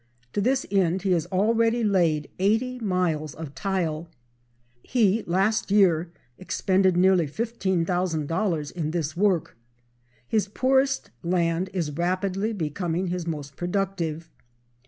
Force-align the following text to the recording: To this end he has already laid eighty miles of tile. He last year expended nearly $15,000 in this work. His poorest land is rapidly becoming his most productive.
To 0.33 0.41
this 0.41 0.65
end 0.71 1.03
he 1.03 1.11
has 1.11 1.27
already 1.27 1.83
laid 1.83 2.27
eighty 2.39 2.79
miles 2.79 3.35
of 3.35 3.53
tile. 3.53 4.09
He 4.81 5.21
last 5.27 5.69
year 5.69 6.09
expended 6.39 6.97
nearly 6.97 7.27
$15,000 7.27 8.71
in 8.71 8.89
this 8.89 9.15
work. 9.15 9.55
His 10.27 10.47
poorest 10.47 11.11
land 11.21 11.69
is 11.71 11.91
rapidly 11.91 12.51
becoming 12.51 13.09
his 13.09 13.27
most 13.27 13.55
productive. 13.55 14.31